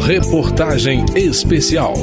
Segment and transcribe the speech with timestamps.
[0.00, 1.94] Reportagem especial.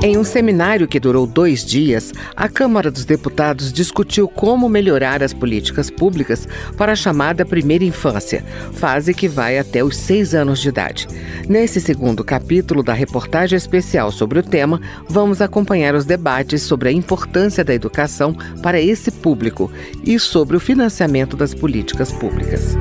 [0.00, 5.32] Em um seminário que durou dois dias, a Câmara dos Deputados discutiu como melhorar as
[5.32, 10.68] políticas públicas para a chamada primeira infância, fase que vai até os seis anos de
[10.68, 11.08] idade.
[11.48, 16.92] Nesse segundo capítulo da reportagem especial sobre o tema, vamos acompanhar os debates sobre a
[16.92, 19.68] importância da educação para esse público
[20.04, 22.76] e sobre o financiamento das políticas públicas.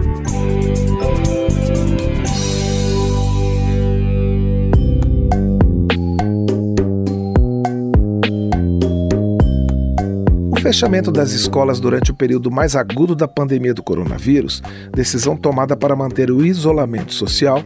[10.68, 14.62] Fechamento das escolas durante o período mais agudo da pandemia do coronavírus,
[14.94, 17.64] decisão tomada para manter o isolamento social,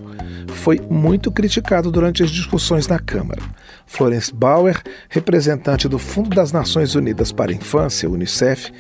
[0.50, 3.42] foi muito criticado durante as discussões na Câmara.
[3.88, 4.80] Florence Bauer,
[5.10, 8.72] representante do Fundo das Nações Unidas para a Infância, UNICEF,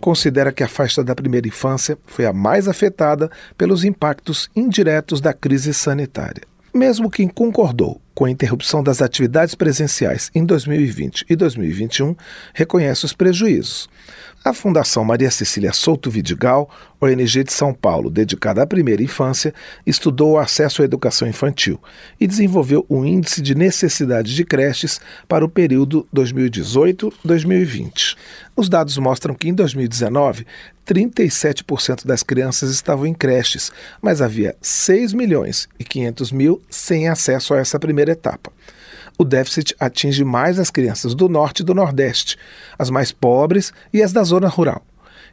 [0.00, 5.34] considera que a faixa da primeira infância foi a mais afetada pelos impactos indiretos da
[5.34, 6.42] crise sanitária.
[6.78, 12.14] Mesmo quem concordou com a interrupção das atividades presenciais em 2020 e 2021
[12.54, 13.88] reconhece os prejuízos.
[14.44, 19.52] A Fundação Maria Cecília Souto Vidigal, ONG de São Paulo dedicada à primeira infância,
[19.84, 21.80] estudou o acesso à educação infantil
[22.20, 28.16] e desenvolveu o um índice de necessidade de creches para o período 2018-2020.
[28.54, 30.46] Os dados mostram que em 2019,
[30.88, 37.52] 37% das crianças estavam em creches, mas havia 6 milhões e 500 mil sem acesso
[37.52, 38.50] a essa primeira etapa
[39.18, 42.38] o déficit atinge mais as crianças do norte e do nordeste,
[42.78, 44.80] as mais pobres e as da zona rural.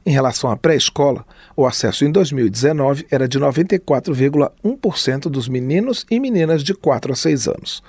[0.04, 1.24] Em relação à pré-escola,
[1.56, 7.48] o acesso em 2019 era de 94,1% dos meninos e meninas de 4 a 6
[7.48, 7.84] anos.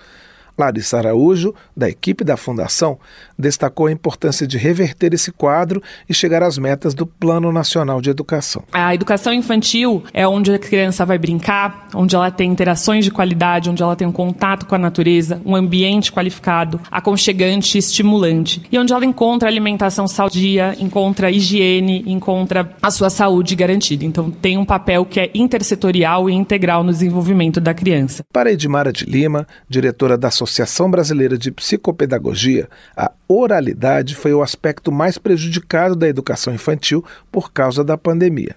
[0.58, 2.98] Larissa Araújo, da equipe da Fundação,
[3.38, 8.08] destacou a importância de reverter esse quadro e chegar às metas do Plano Nacional de
[8.08, 8.62] Educação.
[8.72, 13.68] A educação infantil é onde a criança vai brincar, onde ela tem interações de qualidade,
[13.68, 18.62] onde ela tem um contato com a natureza, um ambiente qualificado, aconchegante e estimulante.
[18.72, 24.04] E onde ela encontra alimentação saudia, encontra higiene, encontra a sua saúde garantida.
[24.04, 28.24] Então tem um papel que é intersetorial e integral no desenvolvimento da criança.
[28.32, 30.45] Para Edmara de Lima, diretora da Associação
[30.90, 37.82] Brasileira de Psicopedagogia, a oralidade foi o aspecto mais prejudicado da educação infantil por causa
[37.82, 38.56] da pandemia.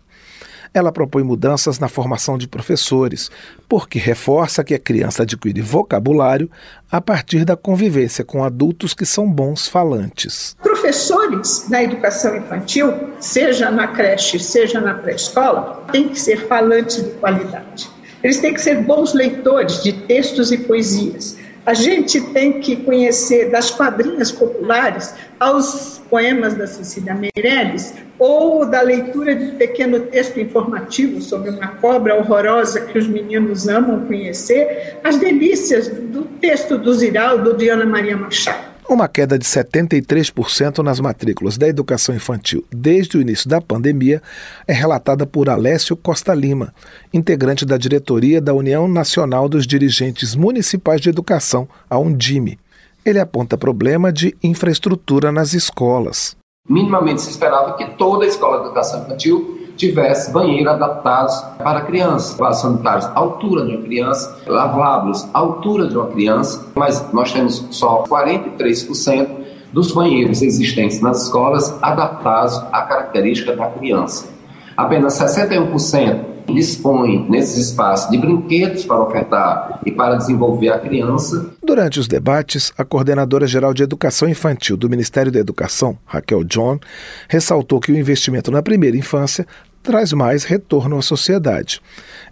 [0.74, 3.32] Ela propõe mudanças na formação de professores,
[3.68, 6.50] porque reforça que a criança adquire vocabulário
[6.92, 10.56] a partir da convivência com adultos que são bons falantes.
[10.62, 17.10] Professores na educação infantil, seja na creche, seja na pré-escola, têm que ser falantes de
[17.12, 17.90] qualidade.
[18.24, 23.52] Eles têm que ser bons leitores de textos e poesias a gente tem que conhecer
[23.52, 31.22] das quadrinhas populares aos poemas da Cecília Meirelles ou da leitura de pequeno texto informativo
[31.22, 37.56] sobre uma cobra horrorosa que os meninos amam conhecer, as delícias do texto do Ziraldo
[37.56, 38.79] de Ana Maria Machado.
[38.90, 44.20] Uma queda de 73% nas matrículas da educação infantil desde o início da pandemia
[44.68, 46.74] é relatada por Alessio Costa Lima,
[47.14, 52.58] integrante da diretoria da União Nacional dos Dirigentes Municipais de Educação, a Undime.
[53.06, 56.36] Ele aponta problema de infraestrutura nas escolas.
[56.68, 62.38] Minimamente se esperava que toda a escola de educação infantil tivesse banheiros adaptados para criança,
[62.38, 67.32] vasos sanitários à altura de uma criança, lavabos à altura de uma criança, mas nós
[67.32, 69.28] temos só 43%
[69.72, 74.28] dos banheiros existentes nas escolas adaptados à característica da criança.
[74.76, 81.54] Apenas 61% dispõe nesses espaços de brinquedos para ofertar e para desenvolver a criança.
[81.64, 86.80] Durante os debates, a coordenadora geral de Educação Infantil do Ministério da Educação, Raquel John,
[87.28, 89.46] ressaltou que o investimento na primeira infância
[89.84, 91.82] traz mais retorno à sociedade.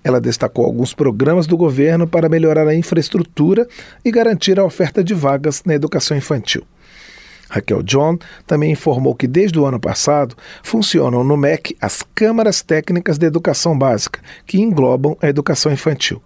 [0.03, 3.67] Ela destacou alguns programas do governo para melhorar a infraestrutura
[4.03, 6.63] e garantir a oferta de vagas na educação infantil.
[7.49, 13.17] Raquel John também informou que desde o ano passado funcionam no MEC as câmaras técnicas
[13.17, 16.21] de educação básica, que englobam a educação infantil.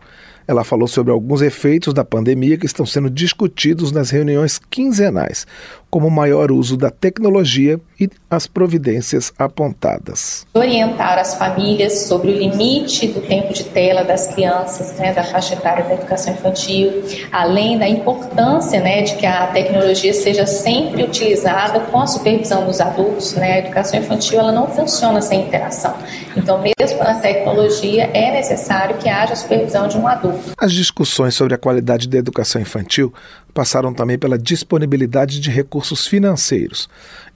[0.51, 5.47] Ela falou sobre alguns efeitos da pandemia que estão sendo discutidos nas reuniões quinzenais,
[5.89, 10.45] como o maior uso da tecnologia e as providências apontadas.
[10.53, 15.53] Orientar as famílias sobre o limite do tempo de tela das crianças, né, da faixa
[15.53, 21.79] etária da educação infantil, além da importância né, de que a tecnologia seja sempre utilizada
[21.79, 23.35] com a supervisão dos adultos.
[23.35, 25.93] Né, a educação infantil ela não funciona sem interação.
[26.35, 30.40] Então, mesmo na tecnologia, é necessário que haja a supervisão de um adulto.
[30.57, 33.13] As discussões sobre a qualidade da educação infantil
[33.53, 36.87] passaram também pela disponibilidade de recursos financeiros.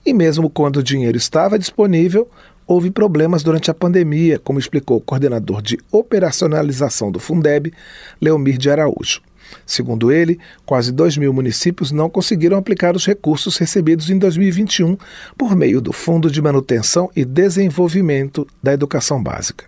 [0.04, 2.30] E mesmo quando o dinheiro estava disponível,
[2.66, 7.72] houve problemas durante a pandemia, como explicou o coordenador de operacionalização do Fundeb,
[8.20, 9.20] Leomir de Araújo.
[9.64, 14.96] Segundo ele, quase 2 mil municípios não conseguiram aplicar os recursos recebidos em 2021
[15.36, 19.64] por meio do Fundo de Manutenção e Desenvolvimento da Educação Básica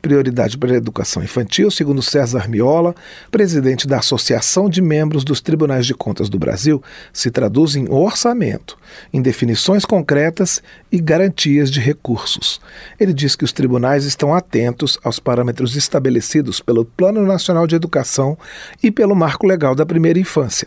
[0.00, 2.94] prioridade para a educação infantil, segundo César Miola,
[3.30, 6.82] presidente da Associação de Membros dos Tribunais de Contas do Brasil,
[7.12, 8.76] se traduz em orçamento,
[9.12, 12.60] em definições concretas e garantias de recursos.
[12.98, 18.36] Ele diz que os tribunais estão atentos aos parâmetros estabelecidos pelo Plano Nacional de Educação
[18.82, 20.66] e pelo Marco Legal da Primeira Infância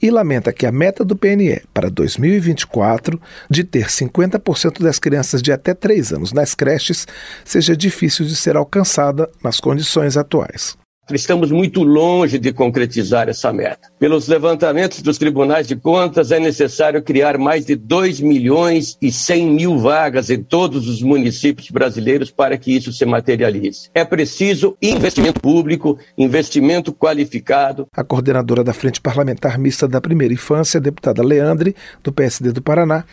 [0.00, 3.20] e lamenta que a meta do PNE para 2024
[3.50, 7.06] de ter 50% das crianças de até 3 anos nas creches
[7.44, 10.76] seja difícil de ser alcançada alcançada nas condições atuais.
[11.12, 13.90] Estamos muito longe de concretizar essa meta.
[13.98, 19.50] Pelos levantamentos dos tribunais de contas, é necessário criar mais de 2 milhões e 100
[19.50, 23.90] mil vagas em todos os municípios brasileiros para que isso se materialize.
[23.94, 27.86] É preciso investimento público, investimento qualificado.
[27.94, 33.04] A coordenadora da Frente Parlamentar Mista da Primeira Infância, deputada Leandre, do PSD do Paraná,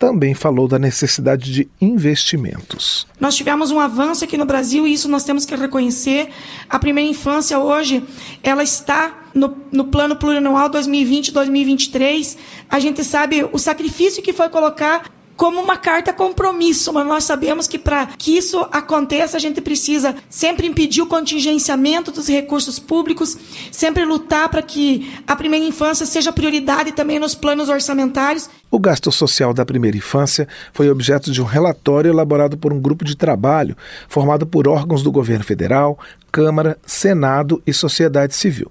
[0.00, 3.06] também falou da necessidade de investimentos.
[3.20, 6.30] Nós tivemos um avanço aqui no Brasil e isso nós temos que reconhecer.
[6.70, 8.02] A primeira infância hoje,
[8.42, 12.38] ela está no, no plano plurianual 2020-2023.
[12.70, 15.04] A gente sabe o sacrifício que foi colocar
[15.40, 20.14] como uma carta compromisso, mas nós sabemos que para que isso aconteça, a gente precisa
[20.28, 23.38] sempre impedir o contingenciamento dos recursos públicos,
[23.72, 28.50] sempre lutar para que a primeira infância seja prioridade também nos planos orçamentários.
[28.70, 33.02] O gasto social da primeira infância foi objeto de um relatório elaborado por um grupo
[33.02, 33.74] de trabalho
[34.10, 35.98] formado por órgãos do governo federal,
[36.30, 38.70] Câmara, Senado e sociedade civil.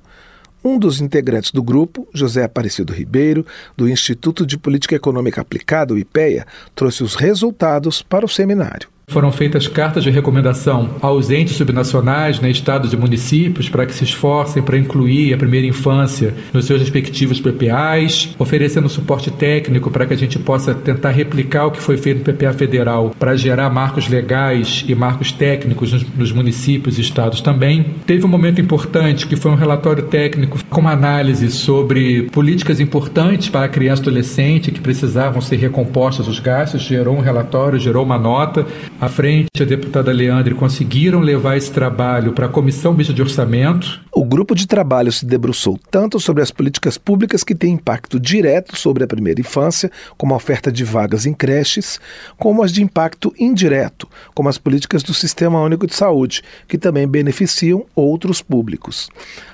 [0.63, 3.45] Um dos integrantes do grupo, José Aparecido Ribeiro,
[3.77, 6.45] do Instituto de Política Econômica Aplicada, o IPEA,
[6.75, 8.89] trouxe os resultados para o seminário.
[9.09, 14.03] Foram feitas cartas de recomendação aos entes subnacionais, né, estados e municípios, para que se
[14.03, 20.13] esforcem para incluir a primeira infância nos seus respectivos PPAs, oferecendo suporte técnico para que
[20.13, 24.07] a gente possa tentar replicar o que foi feito no PPA federal para gerar marcos
[24.07, 27.95] legais e marcos técnicos nos, nos municípios e estados também.
[28.06, 33.50] Teve um momento importante que foi um relatório técnico com uma análise sobre políticas importantes
[33.50, 38.06] para a criança e adolescente que precisavam ser recompostas os gastos, gerou um relatório, gerou
[38.06, 38.67] uma nota
[39.00, 44.01] à frente, a deputada Leandre conseguiram levar esse trabalho para a Comissão Mista de Orçamento.
[44.11, 48.75] O grupo de trabalho se debruçou tanto sobre as políticas públicas que têm impacto direto
[48.75, 52.00] sobre a primeira infância, como a oferta de vagas em creches,
[52.38, 57.07] como as de impacto indireto, como as políticas do Sistema Único de Saúde, que também
[57.07, 59.09] beneficiam outros públicos.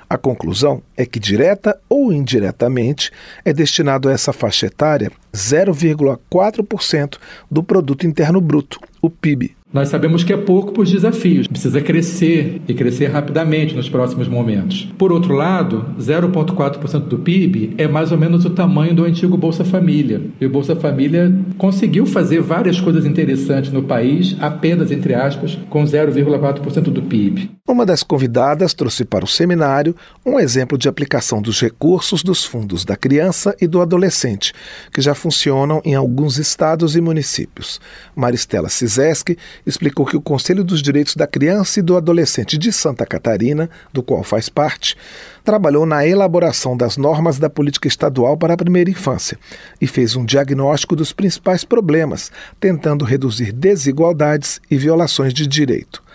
[0.08, 3.10] A conclusão é que, direta ou indiretamente,
[3.44, 7.18] é destinado a essa faixa etária 0,4%
[7.50, 9.55] do produto interno bruto, o PIB.
[9.72, 14.88] Nós sabemos que é pouco por desafios, precisa crescer e crescer rapidamente nos próximos momentos.
[14.96, 19.64] Por outro lado, 0,4% do PIB é mais ou menos o tamanho do antigo Bolsa
[19.64, 20.22] Família.
[20.40, 25.82] E o Bolsa Família conseguiu fazer várias coisas interessantes no país, apenas entre aspas, com
[25.82, 27.55] 0,4% do PIB.
[27.68, 32.84] Uma das convidadas trouxe para o seminário um exemplo de aplicação dos recursos dos fundos
[32.84, 34.54] da criança e do adolescente,
[34.92, 37.80] que já funcionam em alguns estados e municípios.
[38.14, 39.36] Maristela Cizeski
[39.66, 44.00] explicou que o Conselho dos Direitos da Criança e do Adolescente de Santa Catarina, do
[44.00, 44.96] qual faz parte,
[45.42, 49.36] trabalhou na elaboração das normas da política estadual para a primeira infância
[49.80, 52.30] e fez um diagnóstico dos principais problemas,
[52.60, 56.06] tentando reduzir desigualdades e violações de direito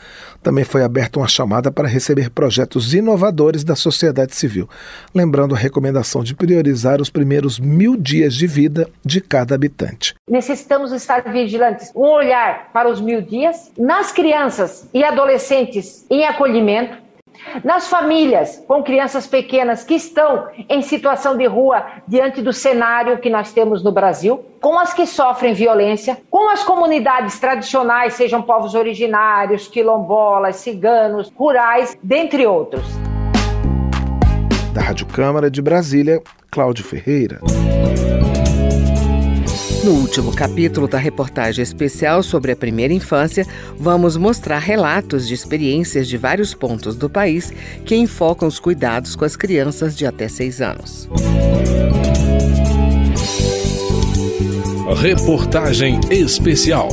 [0.42, 4.70] também foi aberta uma chamada para receber projetos inovadores da sociedade civil,
[5.14, 10.16] lembrando a recomendação de priorizar os primeiros mil dias de vida de cada habitante.
[10.30, 16.98] Necessitamos estar vigilantes, um olhar para os mil dias, nas crianças e adolescentes em acolhimento,
[17.64, 23.30] nas famílias com crianças pequenas que estão em situação de rua diante do cenário que
[23.30, 28.76] nós temos no Brasil, com as que sofrem violência, com as comunidades tradicionais, sejam povos
[28.76, 32.84] originários, quilombolas, ciganos, rurais, dentre outros.
[34.74, 37.42] Da Rádio Câmara de Brasília, Cláudio Ferreira.
[39.84, 43.48] No último capítulo da reportagem especial sobre a primeira infância,
[43.80, 47.52] vamos mostrar relatos de experiências de vários pontos do país
[47.84, 51.10] que enfocam os cuidados com as crianças de até seis anos.
[55.02, 56.90] Reportagem especial.